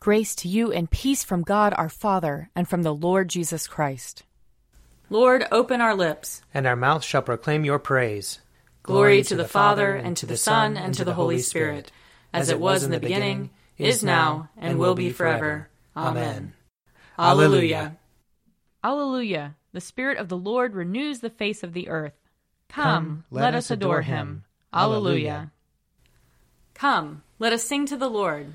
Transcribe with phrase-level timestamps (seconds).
[0.00, 4.22] Grace to you and peace from God our Father and from the Lord Jesus Christ.
[5.10, 8.38] Lord, open our lips, and our mouth shall proclaim your praise.
[8.82, 11.92] Glory to the Father, and to the Son, and to the Holy Spirit,
[12.32, 15.68] as it was in the beginning, is now, and will be forever.
[15.94, 16.54] Amen.
[17.18, 17.98] Alleluia.
[18.82, 19.54] Alleluia.
[19.74, 22.16] The Spirit of the Lord renews the face of the earth.
[22.70, 24.44] Come, let us adore him.
[24.72, 25.52] Alleluia.
[26.72, 28.54] Come, let us sing to the Lord.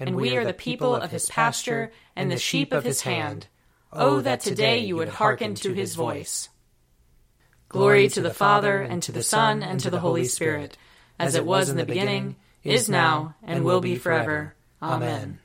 [0.00, 3.46] and we are the people of his pasture and the sheep of his hand.
[3.92, 6.48] Oh, oh, that today you would hearken to his voice.
[7.68, 10.76] Glory to the Father, and to the Son, and to the Holy Spirit,
[11.18, 14.54] as it was in the beginning, is now, and will be forever.
[14.82, 15.38] Amen.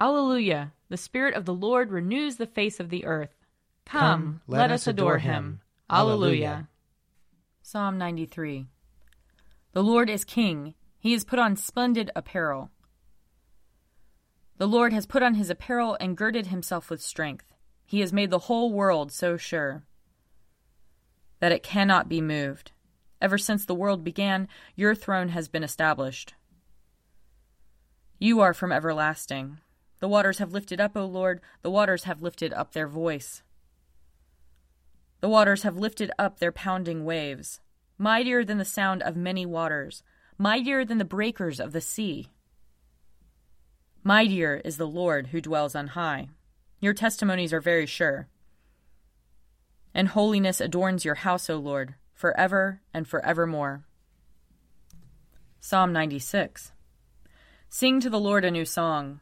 [0.00, 0.72] Alleluia.
[0.88, 3.34] The Spirit of the Lord renews the face of the earth.
[3.84, 5.60] Come, let us adore him.
[5.90, 6.68] Alleluia.
[7.62, 8.66] Psalm 93
[9.72, 10.74] The Lord is King.
[10.98, 12.70] He is put on splendid apparel.
[14.58, 17.52] The Lord has put on his apparel and girded himself with strength.
[17.84, 19.84] He has made the whole world so sure
[21.40, 22.72] that it cannot be moved.
[23.20, 26.34] Ever since the world began, your throne has been established.
[28.18, 29.58] You are from everlasting.
[30.00, 33.42] The waters have lifted up, O Lord, the waters have lifted up their voice.
[35.20, 37.60] The waters have lifted up their pounding waves,
[37.98, 40.02] mightier than the sound of many waters,
[40.38, 42.30] mightier than the breakers of the sea.
[44.06, 46.28] Mightier is the Lord who dwells on high.
[46.78, 48.28] Your testimonies are very sure.
[49.92, 53.84] And holiness adorns your house, O Lord, forever and forevermore.
[55.58, 56.70] Psalm 96
[57.68, 59.18] Sing to the Lord a new song.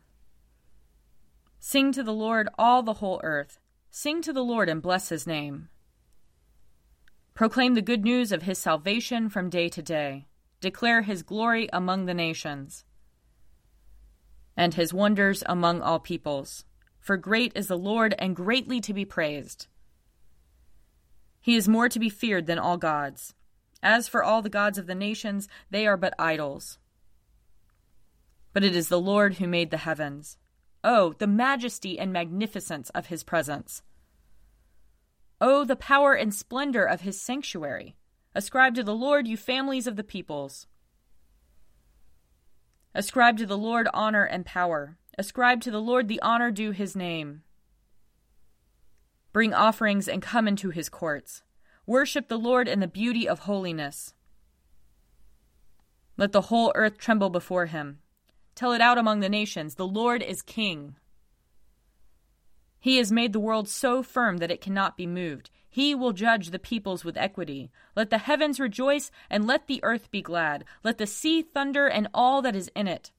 [1.59, 3.59] Sing to the Lord all the whole earth.
[3.91, 5.71] Sing to the Lord and bless his name.
[7.33, 10.27] Proclaim the good news of his salvation from day to day.
[10.61, 12.85] Declare his glory among the nations
[14.57, 16.65] and his wonders among all peoples.
[17.01, 19.67] For great is the Lord, and greatly to be praised.
[21.41, 23.35] He is more to be feared than all gods.
[23.83, 26.79] As for all the gods of the nations, they are but idols.
[28.55, 30.39] But it is the Lord who made the heavens.
[30.83, 33.83] Oh, the majesty and magnificence of his presence!
[35.41, 37.97] Oh, the power and splendor of his sanctuary!
[38.35, 40.67] Ascribe to the Lord, you families of the peoples.
[42.95, 44.97] Ascribe to the Lord honor and power.
[45.19, 47.43] Ascribe to the Lord the honor due his name.
[49.33, 51.43] Bring offerings and come into his courts.
[51.87, 54.15] Worship the Lord in the beauty of holiness.
[56.17, 57.99] Let the whole earth tremble before him.
[58.55, 60.95] Tell it out among the nations the Lord is king.
[62.79, 65.51] He has made the world so firm that it cannot be moved.
[65.75, 67.69] He will judge the peoples with equity.
[67.97, 70.65] Let the heavens rejoice, and let the earth be glad.
[70.85, 73.11] Let the sea thunder, and all that is in it.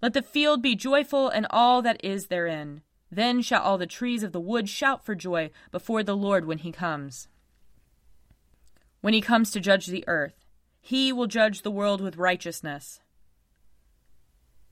[0.00, 2.80] Let the field be joyful, and all that is therein.
[3.10, 6.56] Then shall all the trees of the wood shout for joy before the Lord when
[6.56, 7.28] he comes.
[9.02, 10.46] When he comes to judge the earth,
[10.80, 13.00] he will judge the world with righteousness,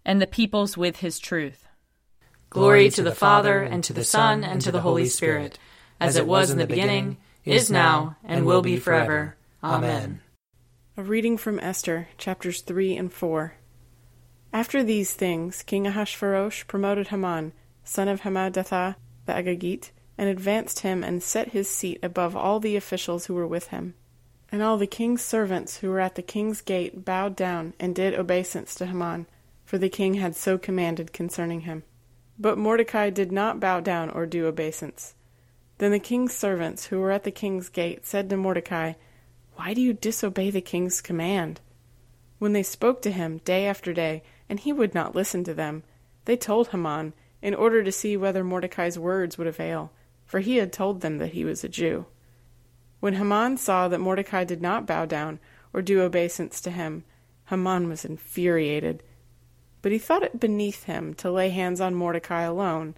[0.06, 1.66] and the peoples with his truth.
[2.56, 5.58] Glory to the Father, and to the Son, and to the Holy Spirit,
[6.00, 9.36] as it was in the beginning, is now, and will be forever.
[9.62, 10.22] Amen.
[10.96, 13.56] A reading from Esther, chapters 3 and 4.
[14.54, 17.52] After these things, King Ahasuerus promoted Haman,
[17.84, 18.96] son of Hammedatha
[19.26, 23.46] the Agagite, and advanced him and set his seat above all the officials who were
[23.46, 23.92] with him.
[24.50, 28.14] And all the king's servants who were at the king's gate bowed down and did
[28.14, 29.26] obeisance to Haman,
[29.66, 31.82] for the king had so commanded concerning him.
[32.38, 35.14] But Mordecai did not bow down or do obeisance.
[35.78, 38.94] Then the king's servants, who were at the king's gate, said to Mordecai,
[39.54, 41.60] Why do you disobey the king's command?
[42.38, 45.82] When they spoke to him day after day, and he would not listen to them,
[46.24, 49.92] they told Haman, in order to see whether Mordecai's words would avail,
[50.24, 52.06] for he had told them that he was a Jew.
[53.00, 55.38] When Haman saw that Mordecai did not bow down
[55.72, 57.04] or do obeisance to him,
[57.46, 59.02] Haman was infuriated
[59.86, 62.96] but he thought it beneath him to lay hands on Mordecai alone.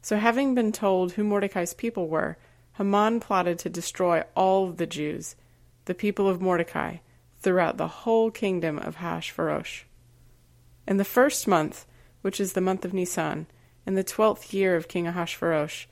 [0.00, 2.38] So, having been told who Mordecai's people were,
[2.78, 5.36] Haman plotted to destroy all the Jews,
[5.84, 7.00] the people of Mordecai,
[7.40, 9.84] throughout the whole kingdom of Ahasuerus.
[10.88, 11.84] In the first month,
[12.22, 13.46] which is the month of Nisan,
[13.84, 15.86] in the twelfth year of King Ahasuerus,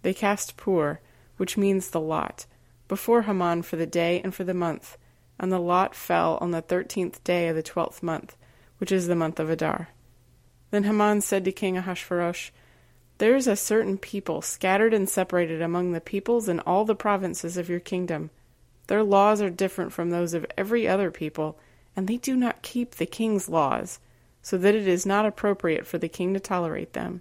[0.00, 1.00] they cast Pur,
[1.36, 2.46] which means the lot,
[2.88, 4.96] before Haman for the day and for the month,
[5.38, 8.38] and the lot fell on the thirteenth day of the twelfth month,
[8.78, 9.88] which is the month of Adar.
[10.70, 12.50] Then Haman said to King Ahasuerus,
[13.18, 17.56] There is a certain people scattered and separated among the peoples in all the provinces
[17.56, 18.30] of your kingdom.
[18.88, 21.58] Their laws are different from those of every other people,
[21.94, 24.00] and they do not keep the king's laws,
[24.42, 27.20] so that it is not appropriate for the king to tolerate them.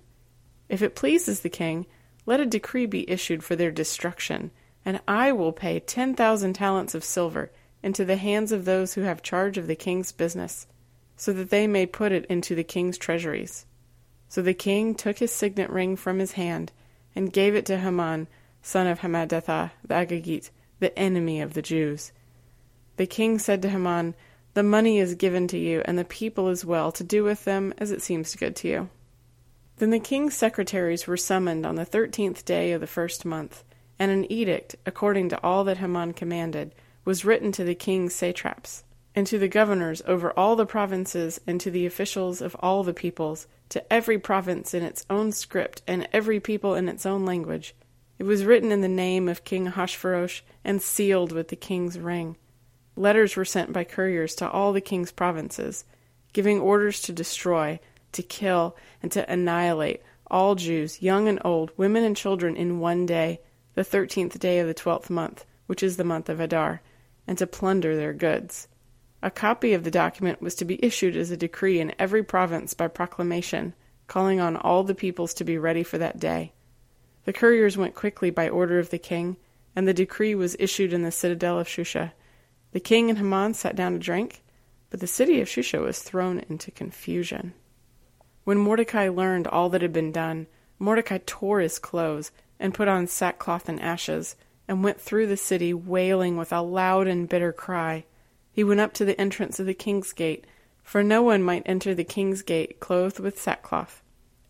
[0.70, 1.86] If it pleases the king,
[2.26, 4.52] let a decree be issued for their destruction,
[4.84, 7.52] and I will pay ten thousand talents of silver
[7.82, 10.68] into the hands of those who have charge of the king's business,
[11.16, 13.66] so that they may put it into the king's treasuries.
[14.28, 16.72] So the king took his signet ring from his hand,
[17.16, 18.28] and gave it to Haman,
[18.62, 22.12] son of Hammedatha the Agagite, the enemy of the Jews.
[22.98, 24.16] The king said to Haman,
[24.54, 27.74] The money is given to you, and the people as well, to do with them
[27.78, 28.90] as it seems good to you.
[29.78, 33.64] Then the king's secretaries were summoned on the thirteenth day of the first month,
[34.00, 36.74] and an edict, according to all that Haman commanded,
[37.04, 38.84] was written to the king's satraps,
[39.16, 42.94] and to the governors over all the provinces, and to the officials of all the
[42.94, 47.74] peoples, to every province in its own script, and every people in its own language
[48.18, 52.38] it was written in the name of King Ahasuerus and sealed with the king's ring.
[52.96, 55.84] Letters were sent by couriers to all the king's provinces,
[56.32, 57.80] giving orders to destroy,
[58.14, 60.02] to kill, and to annihilate
[60.32, 63.42] all Jews, young and old, women and children, in one day,
[63.74, 66.82] the thirteenth day of the twelfth month, which is the month of Adar,
[67.28, 68.70] and to plunder their goods.
[69.26, 72.76] A copy of the document was to be issued as a decree in every province
[72.76, 73.74] by proclamation,
[74.06, 76.54] calling on all the peoples to be ready for that day.
[77.24, 79.38] The couriers went quickly by order of the king,
[79.76, 82.12] and the decree was issued in the citadel of Shusha.
[82.72, 84.44] The king and Haman sat down to drink,
[84.92, 87.56] but the city of Shusha was thrown into confusion.
[88.44, 90.46] When Mordecai learned all that had been done,
[90.78, 92.30] Mordecai tore his clothes
[92.60, 94.36] and put on sackcloth and ashes,
[94.68, 98.06] and went through the city wailing with a loud and bitter cry.
[98.56, 100.48] He went up to the entrance of the king's gate,
[100.82, 104.02] for no one might enter the king's gate clothed with sackcloth.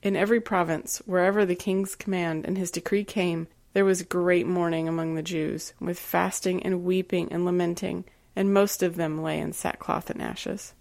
[0.04, 4.88] In every province, wherever the king's command and his decree came, there was great mourning
[4.88, 8.06] among the Jews, with fasting and weeping and lamenting,
[8.36, 10.76] and most of them lay in sackcloth and ashes.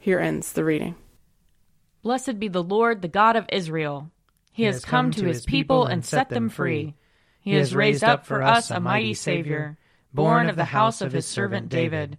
[0.00, 0.96] Here ends the reading.
[2.02, 4.10] Blessed be the Lord, the God of Israel.
[4.50, 6.96] He, he has come, come to his people and set them free.
[7.40, 9.78] He has raised up for us a mighty Savior,
[10.12, 12.18] born of the house of his servant David.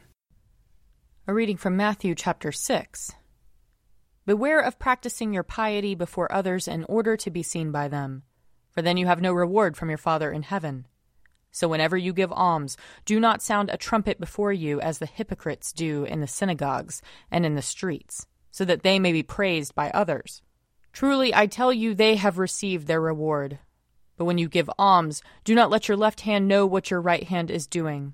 [1.27, 3.11] A reading from Matthew chapter 6.
[4.25, 8.23] Beware of practicing your piety before others in order to be seen by them
[8.71, 10.87] for then you have no reward from your Father in heaven.
[11.51, 15.73] So whenever you give alms, do not sound a trumpet before you as the hypocrites
[15.73, 19.89] do in the synagogues and in the streets, so that they may be praised by
[19.89, 20.41] others.
[20.93, 23.59] Truly, I tell you, they have received their reward.
[24.17, 27.23] But when you give alms, do not let your left hand know what your right
[27.23, 28.13] hand is doing,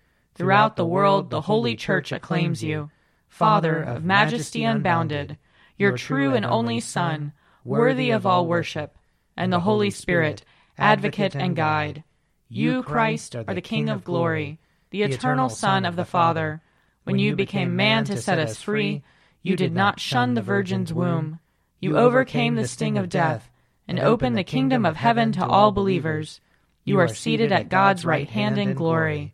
[0.35, 2.89] Throughout the world, the holy church acclaims you.
[3.27, 5.37] Father of majesty unbounded,
[5.77, 7.33] your true and only Son,
[7.63, 8.97] worthy of all worship,
[9.37, 10.43] and the Holy Spirit,
[10.77, 12.03] advocate and guide.
[12.49, 14.59] You, Christ, are the King of glory,
[14.89, 16.61] the eternal Son of the Father.
[17.03, 19.03] When you became man to set us free,
[19.41, 21.39] you did not shun the Virgin's womb.
[21.79, 23.49] You overcame the sting of death
[23.87, 26.41] and opened the kingdom of heaven to all believers.
[26.83, 29.33] You are seated at God's right hand in glory.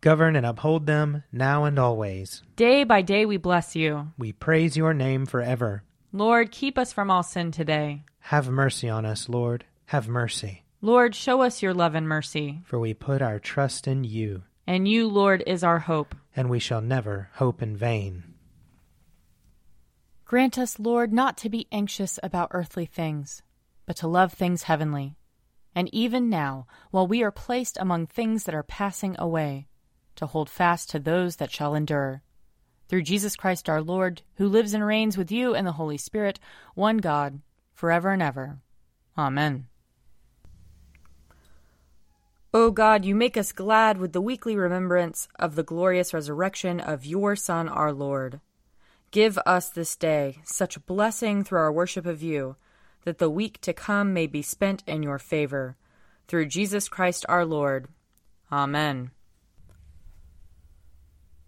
[0.00, 2.42] Govern and uphold them now and always.
[2.56, 4.12] Day by day we bless you.
[4.16, 5.82] We praise your name forever.
[6.12, 8.04] Lord, keep us from all sin today.
[8.20, 9.64] Have mercy on us, Lord.
[9.86, 10.64] Have mercy.
[10.80, 12.62] Lord, show us your love and mercy.
[12.64, 14.44] For we put our trust in you.
[14.66, 16.14] And you, Lord, is our hope.
[16.36, 18.22] And we shall never hope in vain.
[20.24, 23.42] Grant us, Lord, not to be anxious about earthly things,
[23.86, 25.16] but to love things heavenly
[25.78, 29.68] and even now, while we are placed among things that are passing away,
[30.18, 32.22] to hold fast to those that shall endure.
[32.88, 36.38] Through Jesus Christ our Lord, who lives and reigns with you and the Holy Spirit,
[36.74, 37.40] one God,
[37.74, 38.58] forever and ever.
[39.16, 39.66] Amen.
[42.54, 47.04] O God, you make us glad with the weekly remembrance of the glorious resurrection of
[47.04, 48.40] your Son, our Lord.
[49.10, 52.56] Give us this day such blessing through our worship of you
[53.04, 55.76] that the week to come may be spent in your favor.
[56.26, 57.88] Through Jesus Christ our Lord.
[58.50, 59.10] Amen.